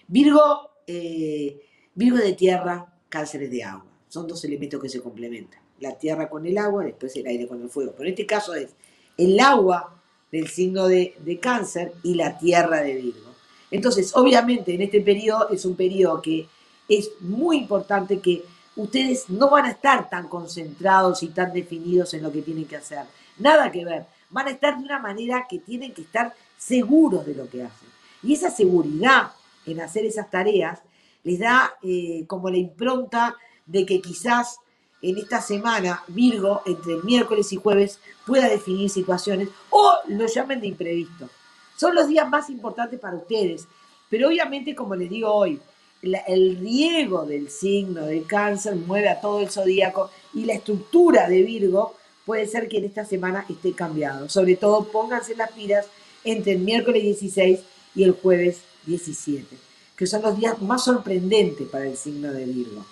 Virgo, 0.07 0.69
eh, 0.87 1.61
Virgo 1.93 2.17
de 2.17 2.33
tierra, 2.33 2.91
cánceres 3.09 3.51
de 3.51 3.63
agua. 3.63 3.92
Son 4.13 4.27
dos 4.27 4.45
elementos 4.45 4.79
que 4.79 4.89
se 4.89 5.01
complementan. 5.01 5.59
La 5.79 5.97
tierra 5.97 6.29
con 6.29 6.45
el 6.45 6.55
agua, 6.59 6.83
después 6.83 7.15
el 7.15 7.25
aire 7.25 7.47
con 7.47 7.59
el 7.63 7.67
fuego. 7.67 7.93
Pero 7.93 8.03
en 8.03 8.13
este 8.13 8.27
caso 8.27 8.53
es 8.53 8.69
el 9.17 9.39
agua 9.39 9.99
del 10.31 10.49
signo 10.49 10.87
de, 10.87 11.39
cáncer 11.41 11.93
y 12.03 12.13
la 12.13 12.37
tierra 12.37 12.83
de 12.83 12.93
Virgo. 12.93 13.33
Entonces, 13.71 14.15
obviamente, 14.15 14.75
en 14.75 14.83
este 14.83 15.01
periodo 15.01 15.49
es 15.49 15.65
un 15.65 15.75
periodo 15.75 16.21
que 16.21 16.47
es 16.87 17.09
muy 17.21 17.57
importante 17.57 18.19
que 18.19 18.43
ustedes 18.75 19.31
no 19.31 19.49
van 19.49 19.65
a 19.65 19.71
estar 19.71 20.07
tan 20.11 20.27
concentrados 20.27 21.23
y 21.23 21.29
tan 21.29 21.51
definidos 21.51 22.13
en 22.13 22.21
lo 22.21 22.31
que 22.31 22.43
tienen 22.43 22.65
que 22.65 22.75
hacer. 22.75 23.05
Nada 23.39 23.71
que 23.71 23.83
ver. 23.83 24.05
Van 24.29 24.45
a 24.45 24.51
estar 24.51 24.77
de 24.77 24.83
una 24.83 24.99
manera 24.99 25.47
que 25.49 25.57
tienen 25.57 25.91
que 25.91 26.03
estar 26.03 26.35
seguros 26.55 27.25
de 27.25 27.33
lo 27.33 27.49
que 27.49 27.63
hacen. 27.63 27.89
Y 28.21 28.33
esa 28.35 28.51
seguridad 28.51 29.31
en 29.65 29.81
hacer 29.81 30.05
esas 30.05 30.29
tareas 30.29 30.81
les 31.23 31.39
da 31.39 31.73
eh, 31.81 32.25
como 32.27 32.51
la 32.51 32.57
impronta 32.57 33.35
de 33.65 33.85
que 33.85 34.01
quizás 34.01 34.57
en 35.01 35.17
esta 35.17 35.41
semana, 35.41 36.03
Virgo, 36.07 36.61
entre 36.65 36.95
miércoles 37.03 37.51
y 37.51 37.57
jueves, 37.57 37.99
pueda 38.25 38.47
definir 38.47 38.89
situaciones 38.89 39.49
o 39.69 39.93
lo 40.07 40.25
llamen 40.27 40.61
de 40.61 40.67
imprevisto. 40.67 41.29
Son 41.75 41.93
los 41.93 42.07
días 42.07 42.29
más 42.29 42.49
importantes 42.49 42.99
para 42.99 43.17
ustedes, 43.17 43.67
pero 44.09 44.29
obviamente, 44.29 44.73
como 44.73 44.95
les 44.95 45.09
digo 45.09 45.31
hoy, 45.33 45.59
el 46.01 46.57
riego 46.57 47.25
del 47.25 47.49
signo 47.49 48.05
de 48.05 48.23
cáncer 48.23 48.75
mueve 48.75 49.09
a 49.09 49.19
todo 49.19 49.39
el 49.39 49.49
zodíaco 49.49 50.09
y 50.33 50.45
la 50.45 50.53
estructura 50.53 51.27
de 51.27 51.43
Virgo 51.43 51.95
puede 52.25 52.47
ser 52.47 52.67
que 52.67 52.77
en 52.77 52.85
esta 52.85 53.05
semana 53.05 53.45
esté 53.49 53.73
cambiado. 53.73 54.29
Sobre 54.29 54.55
todo, 54.55 54.85
pónganse 54.85 55.35
las 55.35 55.51
pilas 55.51 55.85
entre 56.23 56.53
el 56.53 56.59
miércoles 56.59 57.03
16 57.03 57.59
y 57.95 58.03
el 58.03 58.13
jueves 58.13 58.61
17, 58.85 59.57
que 59.97 60.07
son 60.07 60.21
los 60.21 60.37
días 60.37 60.61
más 60.61 60.83
sorprendentes 60.85 61.67
para 61.67 61.87
el 61.87 61.97
signo 61.97 62.31
de 62.31 62.45
Virgo. 62.45 62.85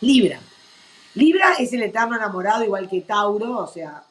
Libra. 0.00 0.40
Libra 1.14 1.54
es 1.58 1.72
el 1.72 1.82
eterno 1.82 2.16
enamorado, 2.16 2.64
igual 2.64 2.88
que 2.88 3.02
Tauro, 3.02 3.58
o 3.58 3.66
sea, 3.66 4.04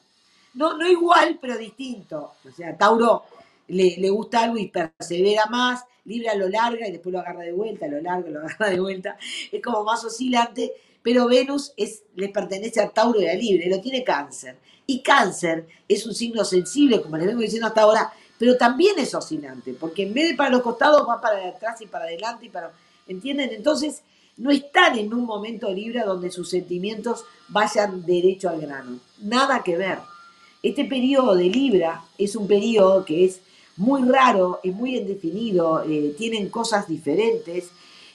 no, 0.54 0.76
no 0.76 0.88
igual, 0.88 1.38
pero 1.40 1.56
distinto. 1.56 2.34
O 2.46 2.50
sea, 2.50 2.76
Tauro 2.76 3.24
le, 3.68 4.10
gusta 4.10 4.42
algo 4.42 4.58
y 4.58 4.68
persevera 4.68 5.46
más, 5.46 5.84
Libra 6.04 6.34
lo 6.34 6.48
larga 6.48 6.88
y 6.88 6.92
después 6.92 7.12
lo 7.12 7.20
agarra 7.20 7.42
de 7.42 7.52
vuelta, 7.52 7.86
lo 7.86 8.00
larga, 8.00 8.30
lo 8.30 8.40
agarra 8.40 8.70
de 8.70 8.80
vuelta. 8.80 9.16
Es 9.50 9.62
como 9.62 9.84
más 9.84 10.04
oscilante, 10.04 10.72
pero 11.02 11.26
Venus 11.26 11.72
es, 11.76 12.02
le 12.16 12.28
pertenece 12.28 12.80
a 12.80 12.90
Tauro 12.90 13.20
y 13.20 13.28
a 13.28 13.34
Libra, 13.34 13.68
lo 13.68 13.80
tiene 13.80 14.04
cáncer. 14.04 14.56
Y 14.86 15.02
cáncer 15.02 15.66
es 15.88 16.06
un 16.06 16.14
signo 16.14 16.44
sensible, 16.44 17.00
como 17.00 17.16
les 17.16 17.26
vengo 17.26 17.40
diciendo 17.40 17.68
hasta 17.68 17.82
ahora, 17.82 18.12
pero 18.38 18.56
también 18.56 18.98
es 18.98 19.14
oscilante, 19.14 19.74
porque 19.78 20.02
en 20.02 20.14
vez 20.14 20.30
de 20.30 20.34
para 20.34 20.50
los 20.50 20.62
costados 20.62 21.06
va 21.08 21.20
para 21.20 21.48
atrás 21.48 21.80
y 21.80 21.86
para 21.86 22.04
adelante 22.04 22.46
y 22.46 22.48
para... 22.48 22.72
¿Entienden? 23.06 23.50
Entonces, 23.52 24.02
no 24.36 24.50
están 24.50 24.98
en 24.98 25.12
un 25.12 25.24
momento 25.24 25.70
libre 25.72 26.02
donde 26.04 26.30
sus 26.30 26.48
sentimientos 26.50 27.24
vayan 27.48 28.04
derecho 28.06 28.48
al 28.48 28.60
grano. 28.60 28.98
Nada 29.20 29.62
que 29.62 29.76
ver. 29.76 29.98
Este 30.62 30.84
periodo 30.84 31.34
de 31.34 31.44
Libra 31.44 32.04
es 32.18 32.36
un 32.36 32.46
periodo 32.46 33.04
que 33.04 33.24
es 33.24 33.40
muy 33.76 34.02
raro, 34.02 34.60
es 34.62 34.74
muy 34.74 34.96
indefinido, 34.96 35.82
eh, 35.84 36.14
tienen 36.18 36.50
cosas 36.50 36.86
diferentes 36.86 37.70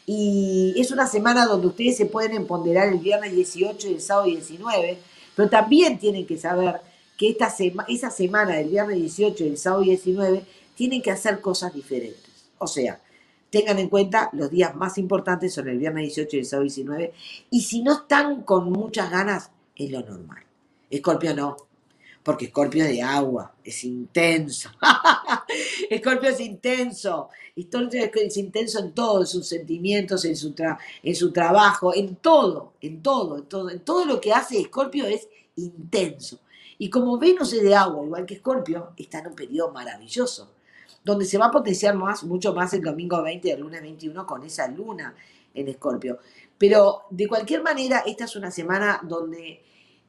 y 0.05 0.75
es 0.77 0.91
una 0.91 1.07
semana 1.07 1.47
donde 1.47 1.67
ustedes 1.67 1.97
se 1.97 2.05
pueden 2.05 2.33
empoderar 2.33 2.89
el 2.89 2.99
viernes 2.99 3.33
18 3.33 3.87
y 3.87 3.93
el 3.93 4.01
sábado 4.01 4.27
19, 4.27 4.99
pero 5.35 5.49
también 5.49 5.97
tienen 5.97 6.27
que 6.27 6.37
saber 6.37 6.81
que 7.17 7.29
esta 7.29 7.53
esa 7.87 8.11
semana 8.11 8.57
del 8.57 8.69
viernes 8.69 8.97
18 8.97 9.43
y 9.43 9.47
el 9.47 9.57
sábado 9.57 9.81
19 9.83 10.43
tienen 10.75 11.01
que 11.01 11.11
hacer 11.11 11.41
cosas 11.41 11.73
diferentes. 11.73 12.19
O 12.59 12.67
sea, 12.67 12.99
tengan 13.49 13.79
en 13.79 13.89
cuenta 13.89 14.29
los 14.33 14.49
días 14.49 14.75
más 14.75 14.97
importantes 14.97 15.53
son 15.53 15.67
el 15.67 15.77
viernes 15.77 16.03
18 16.15 16.35
y 16.35 16.39
el 16.39 16.45
sábado 16.45 16.63
19. 16.63 17.13
Y 17.51 17.61
si 17.61 17.81
no 17.81 17.93
están 17.93 18.43
con 18.43 18.71
muchas 18.71 19.09
ganas, 19.09 19.51
es 19.75 19.91
lo 19.91 20.01
normal. 20.01 20.43
Escorpio 20.89 21.35
no, 21.35 21.57
porque 22.25 22.45
Escorpio 22.45 22.83
es 22.83 22.89
de 22.89 23.01
agua, 23.03 23.53
es 23.63 23.83
intenso. 23.83 24.71
Escorpio 25.89 26.31
es 26.31 26.39
intenso. 26.39 27.29
Escorpio 27.55 28.11
es 28.15 28.37
intenso 28.37 28.79
en 28.79 28.93
todo, 28.93 29.21
en 29.21 29.27
sus 29.27 29.47
sentimientos, 29.47 30.25
en 30.25 30.35
su, 30.35 30.53
en 31.03 31.15
su 31.15 31.31
trabajo, 31.31 31.93
en 31.93 32.15
todo, 32.15 32.73
en 32.81 33.03
todo, 33.03 33.37
en 33.37 33.45
todo. 33.45 33.69
En 33.69 33.79
todo 33.81 34.05
lo 34.05 34.19
que 34.19 34.33
hace 34.33 34.59
Escorpio 34.59 35.05
es 35.05 35.29
intenso. 35.55 36.39
Y 36.77 36.89
como 36.89 37.17
Venus 37.19 37.53
es 37.53 37.61
de 37.61 37.75
agua, 37.75 38.03
igual 38.03 38.25
que 38.25 38.33
Escorpio, 38.33 38.93
está 38.97 39.19
en 39.19 39.27
un 39.27 39.35
periodo 39.35 39.71
maravilloso, 39.71 40.49
donde 41.05 41.25
se 41.25 41.37
va 41.37 41.45
a 41.45 41.51
potenciar 41.51 41.95
más, 41.95 42.23
mucho 42.23 42.53
más 42.53 42.73
el 42.73 42.81
domingo 42.81 43.21
20 43.21 43.47
del 43.47 43.61
lunes 43.61 43.81
21 43.81 44.25
con 44.25 44.43
esa 44.43 44.67
luna 44.67 45.15
en 45.53 45.67
Escorpio. 45.67 46.17
Pero 46.57 47.03
de 47.11 47.27
cualquier 47.27 47.61
manera, 47.61 48.03
esta 48.05 48.25
es 48.25 48.35
una 48.35 48.49
semana 48.49 48.99
donde 49.03 49.61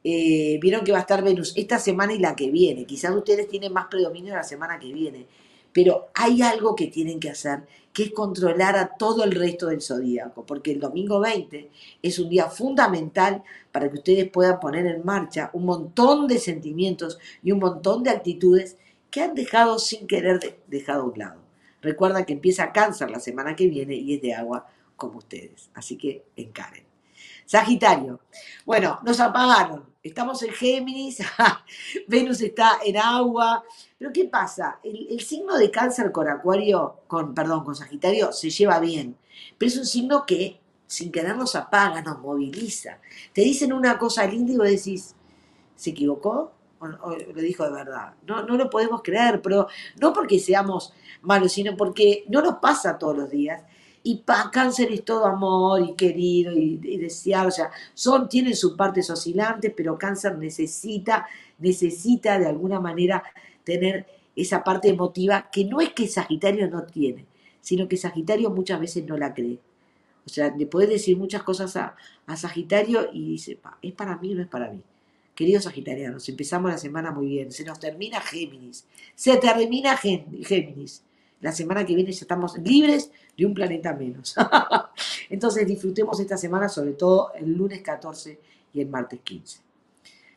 eh, 0.03 0.57
vieron 0.59 0.83
que 0.83 0.91
va 0.91 0.97
a 0.97 1.01
estar 1.01 1.23
Venus 1.23 1.53
esta 1.55 1.77
semana 1.77 2.13
y 2.13 2.19
la 2.19 2.35
que 2.35 2.49
viene. 2.49 2.85
Quizás 2.85 3.15
ustedes 3.15 3.47
tienen 3.47 3.73
más 3.73 3.87
predominio 3.87 4.33
la 4.33 4.43
semana 4.43 4.79
que 4.79 4.91
viene, 4.91 5.27
pero 5.71 6.07
hay 6.15 6.41
algo 6.41 6.75
que 6.75 6.87
tienen 6.87 7.19
que 7.19 7.29
hacer, 7.29 7.67
que 7.93 8.03
es 8.03 8.11
controlar 8.11 8.75
a 8.75 8.95
todo 8.97 9.23
el 9.23 9.31
resto 9.31 9.67
del 9.67 9.81
zodíaco, 9.81 10.45
porque 10.45 10.71
el 10.71 10.79
domingo 10.79 11.19
20 11.19 11.69
es 12.01 12.17
un 12.17 12.29
día 12.29 12.47
fundamental 12.47 13.43
para 13.71 13.89
que 13.89 13.97
ustedes 13.97 14.29
puedan 14.31 14.59
poner 14.59 14.87
en 14.87 15.05
marcha 15.05 15.51
un 15.53 15.65
montón 15.65 16.27
de 16.27 16.39
sentimientos 16.39 17.19
y 17.43 17.51
un 17.51 17.59
montón 17.59 18.01
de 18.01 18.09
actitudes 18.09 18.77
que 19.09 19.21
han 19.21 19.35
dejado 19.35 19.79
sin 19.79 20.07
querer 20.07 20.59
dejado 20.67 21.03
a 21.03 21.05
un 21.05 21.19
lado. 21.19 21.41
Recuerda 21.81 22.25
que 22.25 22.33
empieza 22.33 22.71
cáncer 22.71 23.09
la 23.11 23.19
semana 23.19 23.55
que 23.55 23.67
viene 23.67 23.95
y 23.95 24.15
es 24.15 24.21
de 24.21 24.33
agua 24.33 24.67
como 24.95 25.19
ustedes, 25.19 25.69
así 25.73 25.97
que 25.97 26.25
encaren. 26.35 26.85
Sagitario. 27.45 28.19
Bueno, 28.65 28.99
nos 29.03 29.19
apagaron. 29.19 29.85
Estamos 30.03 30.43
en 30.43 30.51
Géminis, 30.51 31.19
Venus 32.07 32.41
está 32.41 32.79
en 32.83 32.97
agua. 32.97 33.63
Pero 33.97 34.11
¿qué 34.11 34.25
pasa? 34.25 34.79
El, 34.83 35.19
signo 35.21 35.57
de 35.57 35.71
cáncer 35.71 36.11
con 36.11 36.27
Acuario, 36.27 37.01
con, 37.07 37.33
perdón, 37.33 37.63
con 37.63 37.75
Sagitario, 37.75 38.33
se 38.33 38.49
lleva 38.49 38.79
bien. 38.79 39.17
Pero 39.57 39.69
es 39.69 39.77
un 39.77 39.85
signo 39.85 40.25
que 40.25 40.59
sin 40.87 41.11
querer 41.11 41.35
nos 41.35 41.55
apaga, 41.55 42.01
nos 42.01 42.19
moviliza. 42.19 42.99
Te 43.33 43.41
dicen 43.41 43.73
una 43.73 43.97
cosa 43.97 44.25
linda 44.25 44.53
y 44.53 44.57
vos 44.57 44.67
decís, 44.67 45.15
¿se 45.75 45.91
equivocó? 45.91 46.53
Lo 46.81 47.41
dijo 47.41 47.65
de 47.65 47.71
verdad. 47.71 48.13
No, 48.25 48.43
no 48.43 48.55
lo 48.55 48.69
podemos 48.69 49.01
creer, 49.03 49.41
pero 49.41 49.67
no 49.99 50.13
porque 50.13 50.39
seamos 50.39 50.93
malos, 51.21 51.51
sino 51.53 51.75
porque 51.75 52.25
no 52.29 52.41
nos 52.41 52.55
pasa 52.55 52.97
todos 52.97 53.17
los 53.17 53.29
días 53.29 53.63
y 54.07 54.19
pa, 54.19 54.49
cáncer 54.51 54.89
es 54.93 55.03
todo 55.03 55.25
amor 55.25 55.81
y 55.81 55.93
querido 55.93 56.53
y, 56.53 56.77
deseado, 56.77 57.49
o 57.49 57.51
sea, 57.51 57.71
son, 57.93 58.29
tienen 58.29 58.55
sus 58.55 58.77
partes 58.77 59.09
oscilantes, 59.09 59.73
pero 59.75 59.97
cáncer 59.97 60.37
necesita, 60.37 61.27
necesita 61.59 62.39
de 62.39 62.45
alguna 62.45 62.79
manera 62.79 63.21
tener 63.65 64.05
esa 64.33 64.63
parte 64.63 64.87
emotiva 64.87 65.49
que 65.51 65.65
no 65.65 65.81
es 65.81 65.91
que 65.91 66.07
Sagitario 66.07 66.69
no 66.69 66.83
tiene, 66.83 67.25
sino 67.59 67.89
que 67.89 67.97
Sagitario 67.97 68.49
muchas 68.49 68.79
veces 68.79 69.05
no 69.05 69.17
la 69.17 69.33
cree. 69.33 69.59
O 70.25 70.29
sea, 70.29 70.55
le 70.55 70.67
puedes 70.67 70.89
decir 70.89 71.17
muchas 71.17 71.43
cosas 71.43 71.75
a, 71.75 71.97
Sagitario 72.37 73.09
y 73.11 73.27
dice, 73.31 73.59
es 73.81 73.91
para 73.91 74.15
mí 74.19 74.31
o 74.31 74.35
no 74.35 74.41
es 74.41 74.47
para 74.47 74.71
mí. 74.71 74.81
Queridos 75.37 75.65
Sagitarianos, 75.65 76.27
empezamos 76.29 76.71
la 76.71 76.79
semana 76.79 77.11
muy 77.11 77.27
bien, 77.27 77.51
se 77.51 77.63
nos 77.63 77.79
termina 77.79 78.19
Géminis, 78.19 78.87
se 79.13 79.37
termina 79.37 79.95
Géminis. 79.95 81.03
La 81.41 81.51
semana 81.51 81.85
que 81.85 81.93
viene 81.93 82.11
ya 82.11 82.21
estamos 82.21 82.57
libres 82.57 83.11
de 83.37 83.45
un 83.45 83.53
planeta 83.53 83.93
menos. 83.93 84.33
Entonces 85.29 85.67
disfrutemos 85.67 86.19
esta 86.19 86.37
semana, 86.37 86.67
sobre 86.67 86.93
todo 86.93 87.33
el 87.35 87.53
lunes 87.53 87.83
14 87.83 88.39
y 88.73 88.81
el 88.81 88.87
martes 88.89 89.19
15. 89.23 89.59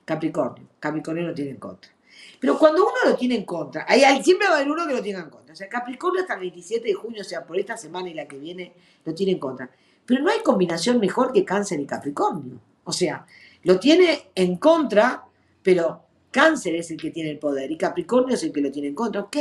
Capricornio. 0.05 0.69
Capricornio 0.79 1.29
lo 1.29 1.33
tiene 1.33 1.53
en 1.53 1.57
contra. 1.57 1.91
Pero 2.39 2.59
cuando 2.59 2.83
uno 2.83 3.11
lo 3.11 3.17
tiene 3.17 3.37
en 3.37 3.47
contra, 3.47 3.87
hay, 3.89 4.23
siempre 4.23 4.49
va 4.49 4.53
a 4.53 4.57
haber 4.59 4.71
uno 4.71 4.87
que 4.87 4.93
lo 4.93 5.03
tenga 5.03 5.21
en 5.21 5.31
contra. 5.31 5.55
O 5.55 5.57
sea, 5.57 5.71
Capricornio 5.71 6.21
hasta 6.21 6.35
el 6.35 6.41
27 6.41 6.87
de 6.87 6.93
junio, 6.93 7.23
o 7.23 7.25
sea, 7.25 7.47
por 7.47 7.59
esta 7.59 7.79
semana 7.79 8.11
y 8.11 8.13
la 8.13 8.29
que 8.29 8.37
viene, 8.37 8.75
lo 9.07 9.15
tiene 9.15 9.33
en 9.33 9.39
contra. 9.39 9.71
Pero 10.05 10.23
no 10.23 10.31
hay 10.31 10.41
combinación 10.41 11.01
mejor 11.01 11.33
que 11.33 11.43
Cáncer 11.43 11.81
y 11.81 11.87
Capricornio. 11.87 12.61
O 12.85 12.93
sea, 12.93 13.25
lo 13.63 13.79
tiene 13.79 14.31
en 14.35 14.57
contra, 14.57 15.25
pero 15.63 16.03
Cáncer 16.31 16.77
es 16.77 16.91
el 16.91 16.97
que 16.97 17.11
tiene 17.11 17.31
el 17.31 17.39
poder 17.39 17.71
y 17.71 17.77
Capricornio 17.77 18.35
es 18.35 18.43
el 18.43 18.53
que 18.53 18.61
lo 18.61 18.71
tiene 18.71 18.89
en 18.89 18.95
contra. 18.95 19.23
Ok, 19.23 19.37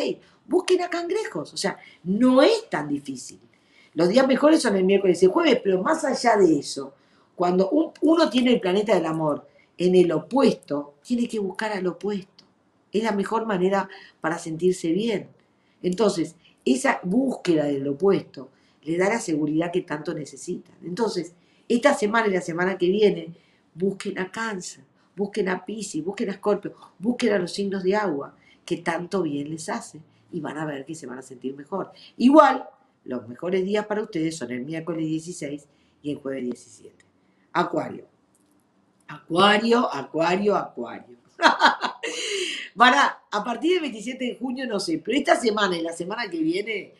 busquen 0.47 0.81
a 0.81 0.89
cangrejos. 0.89 1.53
O 1.53 1.57
sea, 1.57 1.77
no 2.03 2.41
es 2.41 2.69
tan 2.69 2.87
difícil. 2.87 3.39
Los 3.93 4.09
días 4.09 4.27
mejores 4.27 4.61
son 4.61 4.75
el 4.75 4.83
miércoles 4.83 5.21
y 5.21 5.25
el 5.25 5.31
jueves, 5.31 5.59
pero 5.63 5.81
más 5.81 6.03
allá 6.05 6.37
de 6.37 6.59
eso, 6.59 6.93
cuando 7.35 7.69
uno 8.01 8.29
tiene 8.29 8.53
el 8.53 8.59
planeta 8.59 8.95
del 8.95 9.05
amor 9.05 9.47
en 9.77 9.95
el 9.95 10.11
opuesto, 10.11 10.95
tiene 11.03 11.27
que 11.27 11.39
buscar 11.39 11.71
al 11.71 11.87
opuesto. 11.87 12.43
Es 12.91 13.03
la 13.03 13.11
mejor 13.11 13.45
manera 13.45 13.87
para 14.19 14.37
sentirse 14.37 14.91
bien. 14.91 15.27
Entonces, 15.81 16.35
esa 16.65 16.99
búsqueda 17.03 17.65
del 17.65 17.87
opuesto 17.87 18.49
le 18.83 18.97
da 18.97 19.09
la 19.09 19.19
seguridad 19.19 19.71
que 19.71 19.81
tanto 19.81 20.13
necesitan. 20.13 20.75
Entonces, 20.83 21.33
esta 21.67 21.93
semana 21.93 22.27
y 22.27 22.31
la 22.31 22.41
semana 22.41 22.77
que 22.77 22.87
viene, 22.87 23.33
busquen 23.79 24.19
a 24.19 24.29
cáncer, 24.29 24.83
busquen 25.15 25.49
a 25.49 25.65
Pisces, 25.65 26.03
busquen 26.03 26.29
a 26.29 26.33
Scorpio, 26.33 26.75
busquen 26.99 27.33
a 27.33 27.39
los 27.39 27.53
signos 27.53 27.81
de 27.83 27.95
agua, 27.95 28.35
que 28.65 28.77
tanto 28.77 29.23
bien 29.23 29.49
les 29.49 29.69
hace 29.69 30.01
y 30.31 30.41
van 30.41 30.57
a 30.57 30.65
ver 30.65 30.85
que 30.85 30.93
se 30.93 31.07
van 31.07 31.17
a 31.17 31.21
sentir 31.21 31.55
mejor. 31.55 31.91
Igual, 32.17 32.67
los 33.05 33.27
mejores 33.27 33.63
días 33.63 33.85
para 33.85 34.03
ustedes 34.03 34.37
son 34.37 34.51
el 34.51 34.65
miércoles 34.65 35.05
16 35.05 35.65
y 36.03 36.11
el 36.11 36.17
jueves 36.17 36.43
17. 36.43 37.05
Acuario. 37.53 38.05
Acuario, 39.07 39.91
Acuario, 39.91 40.55
Acuario. 40.55 41.17
van 42.75 42.93
a, 42.93 43.19
a 43.31 43.43
partir 43.43 43.73
del 43.73 43.81
27 43.81 44.23
de 44.23 44.35
junio, 44.35 44.67
no 44.67 44.79
sé, 44.79 45.01
pero 45.03 45.17
esta 45.17 45.35
semana 45.35 45.77
y 45.77 45.81
la 45.81 45.93
semana 45.93 46.29
que 46.29 46.39
viene, 46.39 46.93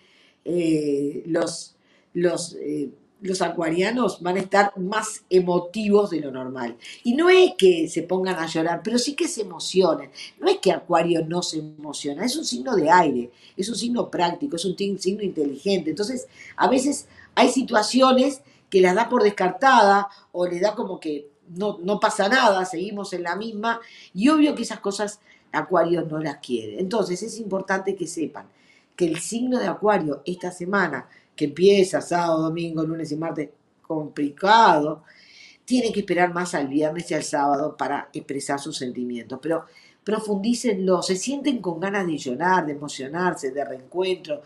eh, 0.46 1.24
los, 1.28 1.76
los 2.14 2.56
eh, 2.56 2.90
los 3.22 3.42
acuarianos 3.42 4.22
van 4.22 4.38
a 4.38 4.40
estar 4.40 4.78
más 4.78 5.24
emotivos 5.30 6.10
de 6.10 6.22
lo 6.22 6.32
normal. 6.32 6.78
Y 7.04 7.14
no 7.14 7.30
es 7.30 7.54
que 7.58 7.88
se 7.90 8.04
pongan 8.04 8.38
a 8.38 8.48
llorar, 8.48 8.82
pero 8.84 8.98
sí 8.98 9.14
que 9.14 9.28
se 9.28 9.42
emocionen. 9.42 10.12
No 10.40 10.48
es 10.48 10.60
que 10.60 10.72
Acuario 10.72 11.26
no 11.26 11.42
se 11.42 11.60
emociona, 11.60 12.26
es 12.26 12.38
un 12.38 12.46
signo 12.46 12.76
de 12.76 12.90
aire, 12.90 13.32
es 13.58 13.68
un 13.70 13.76
signo 13.76 14.10
práctico, 14.10 14.56
es 14.56 14.66
un 14.66 14.78
signo 14.78 15.22
inteligente. 15.22 15.90
Entonces, 15.90 16.28
a 16.56 16.70
veces 16.70 17.08
hay 17.36 17.50
situaciones 17.50 18.42
que 18.70 18.82
las 18.82 18.96
da 18.96 19.10
por 19.10 19.24
descartada 19.24 20.08
o 20.32 20.46
le 20.46 20.60
da 20.60 20.76
como 20.76 21.00
que 21.00 21.30
no, 21.50 21.80
no 21.82 22.00
pasa 22.00 22.30
nada, 22.30 22.64
seguimos 22.66 23.12
en 23.14 23.24
la 23.24 23.36
misma, 23.36 23.82
y 24.14 24.30
obvio 24.30 24.56
que 24.56 24.62
esas 24.62 24.80
cosas 24.80 25.20
Acuario 25.52 26.04
no 26.04 26.20
las 26.20 26.38
quiere. 26.38 26.80
Entonces, 26.80 27.24
es 27.24 27.40
importante 27.40 27.96
que 27.96 28.06
sepan 28.08 28.48
que 28.96 29.06
el 29.06 29.20
signo 29.20 29.58
de 29.60 29.68
Acuario 29.68 30.22
esta 30.26 30.52
semana 30.52 31.08
que 31.40 31.46
empieza 31.46 32.02
sábado, 32.02 32.42
domingo, 32.42 32.84
lunes 32.84 33.10
y 33.14 33.16
martes, 33.16 33.50
complicado, 33.82 35.04
tienen 35.64 35.94
que 35.94 36.02
esperar 36.02 36.34
más 36.34 36.54
al 36.54 36.68
viernes 36.68 37.10
y 37.10 37.14
al 37.14 37.24
sábado 37.24 37.78
para 37.78 38.10
expresar 38.12 38.60
sus 38.60 38.76
sentimientos. 38.76 39.40
Pero 39.42 39.64
profundícenlo, 40.04 41.02
se 41.02 41.16
sienten 41.16 41.62
con 41.62 41.80
ganas 41.80 42.06
de 42.06 42.18
llorar, 42.18 42.66
de 42.66 42.74
emocionarse, 42.74 43.52
de 43.52 43.64
reencuentro. 43.64 44.42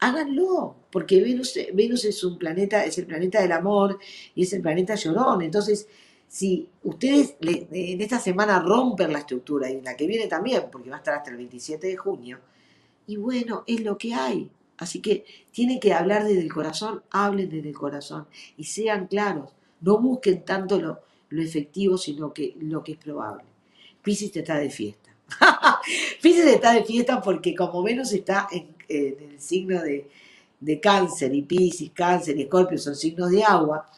Háganlo, 0.00 0.76
porque 0.90 1.22
Venus, 1.22 1.58
Venus 1.72 2.04
es 2.04 2.22
un 2.22 2.36
planeta, 2.36 2.84
es 2.84 2.98
el 2.98 3.06
planeta 3.06 3.40
del 3.40 3.52
amor 3.52 3.98
y 4.34 4.42
es 4.42 4.52
el 4.52 4.60
planeta 4.60 4.96
llorón. 4.96 5.40
Entonces, 5.40 5.88
si 6.28 6.68
ustedes 6.82 7.36
en 7.40 8.02
esta 8.02 8.18
semana 8.18 8.60
rompen 8.60 9.14
la 9.14 9.20
estructura 9.20 9.70
y 9.70 9.76
en 9.76 9.84
la 9.84 9.96
que 9.96 10.06
viene 10.06 10.26
también, 10.26 10.64
porque 10.70 10.90
va 10.90 10.96
a 10.96 10.98
estar 10.98 11.14
hasta 11.14 11.30
el 11.30 11.38
27 11.38 11.86
de 11.86 11.96
junio, 11.96 12.38
y 13.06 13.16
bueno, 13.16 13.64
es 13.66 13.80
lo 13.80 13.96
que 13.96 14.12
hay. 14.12 14.50
Así 14.78 15.00
que 15.00 15.24
tienen 15.52 15.80
que 15.80 15.92
hablar 15.92 16.24
desde 16.24 16.40
el 16.40 16.52
corazón, 16.52 17.02
hablen 17.10 17.48
desde 17.48 17.68
el 17.68 17.76
corazón 17.76 18.26
y 18.56 18.64
sean 18.64 19.06
claros. 19.06 19.50
No 19.80 19.98
busquen 19.98 20.44
tanto 20.44 20.80
lo, 20.80 21.00
efectivo, 21.30 21.98
sino 21.98 22.32
que 22.32 22.56
lo 22.60 22.82
que 22.82 22.92
es 22.92 22.98
probable. 22.98 23.44
Pisces 24.02 24.34
está 24.36 24.58
de 24.58 24.70
fiesta. 24.70 25.14
Pisces 26.22 26.46
está 26.46 26.74
de 26.74 26.84
fiesta 26.84 27.20
porque 27.20 27.54
como 27.54 27.82
Venus 27.82 28.12
está 28.12 28.48
en, 28.50 28.74
el 28.88 29.40
signo 29.40 29.80
de, 29.82 30.08
de 30.60 30.80
cáncer 30.80 31.34
y 31.34 31.42
Pisces, 31.42 31.90
cáncer 31.94 32.38
y 32.38 32.42
escorpio 32.42 32.78
son 32.78 32.94
signos 32.94 33.30
de 33.30 33.42
agua, 33.42 33.88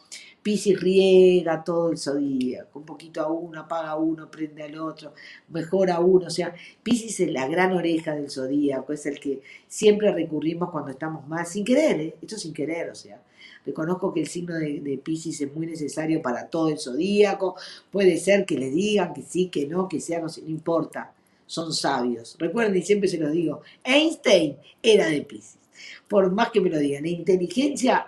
Piscis 0.46 0.80
riega 0.80 1.64
todo 1.64 1.90
el 1.90 1.98
zodíaco, 1.98 2.78
un 2.78 2.84
poquito 2.84 3.20
a 3.20 3.26
uno, 3.26 3.58
apaga 3.58 3.96
uno, 3.96 4.30
prende 4.30 4.62
al 4.62 4.78
otro, 4.78 5.12
mejora 5.48 5.98
uno, 5.98 6.28
o 6.28 6.30
sea, 6.30 6.54
Piscis 6.84 7.18
es 7.18 7.32
la 7.32 7.48
gran 7.48 7.72
oreja 7.72 8.14
del 8.14 8.30
zodíaco, 8.30 8.92
es 8.92 9.06
el 9.06 9.18
que 9.18 9.42
siempre 9.66 10.12
recurrimos 10.12 10.70
cuando 10.70 10.92
estamos 10.92 11.26
mal, 11.26 11.44
sin 11.44 11.64
querer, 11.64 12.00
¿eh? 12.00 12.14
esto 12.22 12.38
sin 12.38 12.54
querer, 12.54 12.90
o 12.90 12.94
sea, 12.94 13.20
reconozco 13.64 14.14
que 14.14 14.20
el 14.20 14.28
signo 14.28 14.54
de, 14.54 14.78
de 14.78 14.98
Piscis 14.98 15.40
es 15.40 15.52
muy 15.52 15.66
necesario 15.66 16.22
para 16.22 16.46
todo 16.46 16.68
el 16.68 16.78
zodíaco, 16.78 17.56
puede 17.90 18.16
ser 18.16 18.46
que 18.46 18.56
le 18.56 18.70
digan 18.70 19.14
que 19.14 19.22
sí, 19.22 19.48
que 19.48 19.66
no, 19.66 19.88
que 19.88 19.98
sea, 19.98 20.20
no, 20.20 20.28
no 20.28 20.48
importa, 20.48 21.12
son 21.44 21.72
sabios. 21.72 22.36
Recuerden, 22.38 22.76
y 22.76 22.82
siempre 22.82 23.08
se 23.08 23.18
los 23.18 23.32
digo, 23.32 23.62
Einstein 23.82 24.58
era 24.80 25.08
de 25.08 25.22
Pisces. 25.22 25.58
Por 26.06 26.30
más 26.30 26.52
que 26.52 26.60
me 26.60 26.70
lo 26.70 26.78
digan, 26.78 27.02
la 27.02 27.08
inteligencia, 27.08 28.06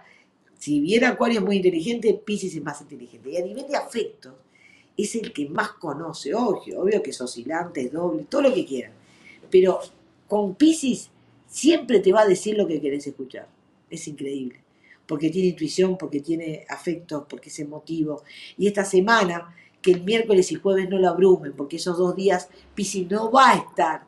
si 0.59 0.81
bien 0.81 1.05
Acuario 1.05 1.39
es 1.39 1.45
muy 1.45 1.57
inteligente, 1.57 2.13
Pisces 2.15 2.55
es 2.55 2.63
más 2.63 2.81
inteligente. 2.81 3.31
Y 3.31 3.37
a 3.37 3.45
nivel 3.45 3.67
de 3.69 3.77
afecto, 3.77 4.35
es 4.97 5.15
el 5.15 5.33
que 5.33 5.49
más 5.49 5.71
conoce. 5.75 6.35
Obvio, 6.35 6.81
obvio 6.81 7.03
que 7.03 7.11
es 7.11 7.21
oscilante, 7.21 7.83
es 7.83 7.93
doble, 7.93 8.27
todo 8.29 8.43
lo 8.43 8.53
que 8.53 8.67
quieran. 8.67 8.93
Pero 9.49 9.79
con 10.27 10.57
Pisces 10.57 11.11
siempre 11.47 12.01
te 12.01 12.13
va 12.13 12.23
a 12.23 12.27
decir 12.27 12.57
lo 12.59 12.67
que 12.67 12.81
querés 12.81 13.07
escuchar. 13.07 13.49
Es 13.89 14.09
increíble. 14.09 14.61
Porque 15.07 15.31
tiene 15.31 15.49
intuición, 15.49 15.97
porque 15.97 16.21
tiene 16.21 16.67
afecto, 16.69 17.27
porque 17.29 17.49
es 17.49 17.59
emotivo. 17.61 18.25
Y 18.59 18.67
esta 18.67 18.85
semana, 18.85 19.55
que 19.81 19.93
el 19.93 20.03
miércoles 20.03 20.51
y 20.51 20.57
jueves 20.57 20.91
no 20.91 20.99
lo 20.99 21.09
abrumen, 21.09 21.53
porque 21.53 21.77
esos 21.77 21.97
dos 21.97 22.17
días 22.17 22.49
Pisces 22.75 23.09
no 23.09 23.31
va 23.31 23.53
a 23.53 23.57
estar, 23.57 24.03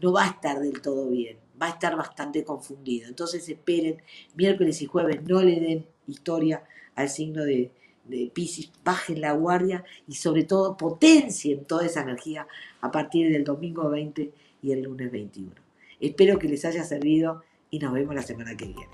no 0.00 0.12
va 0.12 0.24
a 0.24 0.28
estar 0.28 0.60
del 0.60 0.82
todo 0.82 1.08
bien. 1.08 1.38
Va 1.60 1.66
a 1.66 1.70
estar 1.70 1.96
bastante 1.96 2.44
confundido. 2.44 3.08
Entonces 3.08 3.48
esperen, 3.48 4.02
miércoles 4.34 4.82
y 4.82 4.86
jueves 4.86 5.22
no 5.22 5.42
le 5.42 5.60
den 5.60 5.86
historia 6.06 6.64
al 6.94 7.08
signo 7.08 7.44
de, 7.44 7.72
de 8.04 8.30
Pisces, 8.32 8.70
bajen 8.84 9.20
la 9.20 9.32
guardia 9.32 9.84
y 10.06 10.14
sobre 10.14 10.44
todo 10.44 10.76
potencien 10.76 11.64
toda 11.64 11.86
esa 11.86 12.02
energía 12.02 12.46
a 12.80 12.90
partir 12.90 13.32
del 13.32 13.44
domingo 13.44 13.88
20 13.88 14.32
y 14.62 14.72
el 14.72 14.82
lunes 14.82 15.10
21. 15.10 15.52
Espero 16.00 16.38
que 16.38 16.48
les 16.48 16.64
haya 16.64 16.84
servido 16.84 17.42
y 17.70 17.78
nos 17.78 17.92
vemos 17.92 18.14
la 18.14 18.22
semana 18.22 18.56
que 18.56 18.66
viene. 18.66 18.88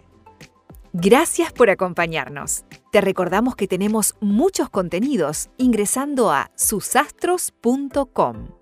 Gracias 0.92 1.52
por 1.52 1.70
acompañarnos. 1.70 2.64
Te 2.90 3.00
recordamos 3.00 3.56
que 3.56 3.66
tenemos 3.66 4.14
muchos 4.20 4.68
contenidos 4.68 5.48
ingresando 5.56 6.30
a 6.30 6.50
susastros.com. 6.54 8.61